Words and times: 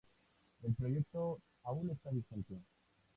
El 0.63 0.73
proyecto 0.73 1.43
aún 1.61 1.91
está 1.91 2.09
vigente. 2.09 2.59